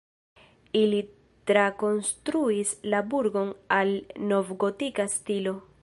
Ili 0.79 1.01
trakonstruis 1.51 2.73
la 2.95 3.03
burgon 3.13 3.55
al 3.79 3.95
novgotika 4.33 5.11
stilo. 5.19 5.59